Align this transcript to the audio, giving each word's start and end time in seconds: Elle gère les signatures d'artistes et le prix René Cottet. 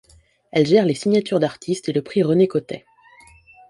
Elle 0.51 0.65
gère 0.65 0.85
les 0.87 0.95
signatures 0.95 1.39
d'artistes 1.39 1.87
et 1.89 1.93
le 1.93 2.01
prix 2.01 2.23
René 2.23 2.47
Cottet. 2.47 2.85